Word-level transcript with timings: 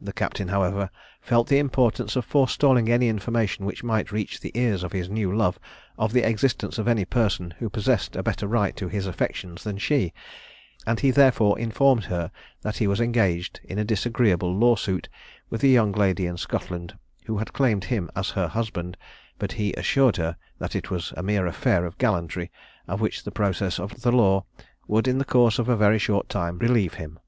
The 0.00 0.14
captain, 0.14 0.48
however, 0.48 0.88
felt 1.20 1.48
the 1.48 1.58
importance 1.58 2.16
of 2.16 2.24
forestalling 2.24 2.90
any 2.90 3.06
information 3.06 3.66
which 3.66 3.84
might 3.84 4.10
reach 4.10 4.40
the 4.40 4.50
ears 4.58 4.82
of 4.82 4.92
his 4.92 5.10
new 5.10 5.30
love 5.36 5.58
of 5.98 6.14
the 6.14 6.26
existence 6.26 6.78
of 6.78 6.88
any 6.88 7.04
person 7.04 7.52
who 7.58 7.68
possessed 7.68 8.16
a 8.16 8.22
better 8.22 8.46
right 8.46 8.74
to 8.76 8.88
his 8.88 9.06
affections 9.06 9.62
than 9.64 9.76
she; 9.76 10.14
and 10.86 11.00
he 11.00 11.10
therefore 11.10 11.58
informed 11.58 12.04
her 12.04 12.30
that 12.62 12.78
he 12.78 12.86
was 12.86 12.98
engaged 12.98 13.60
in 13.62 13.78
a 13.78 13.84
disagreeable 13.84 14.56
lawsuit 14.56 15.06
with 15.50 15.62
a 15.62 15.68
young 15.68 15.92
lady 15.92 16.24
in 16.24 16.38
Scotland 16.38 16.96
who 17.26 17.36
had 17.36 17.52
claimed 17.52 17.84
him 17.84 18.08
as 18.16 18.30
her 18.30 18.48
husband; 18.48 18.96
but 19.38 19.52
he 19.52 19.74
assured 19.74 20.16
her 20.16 20.38
that 20.58 20.74
it 20.74 20.90
was 20.90 21.12
a 21.14 21.22
mere 21.22 21.46
affair 21.46 21.84
of 21.84 21.98
gallantry, 21.98 22.50
of 22.86 23.02
which 23.02 23.22
the 23.22 23.30
process 23.30 23.78
of 23.78 24.00
the 24.00 24.12
law 24.12 24.46
would 24.86 25.06
in 25.06 25.18
the 25.18 25.26
course 25.28 25.58
of 25.58 25.68
a 25.68 25.76
very 25.76 25.98
short 25.98 26.30
time 26.30 26.56
relieve 26.58 26.94
him. 26.94 27.18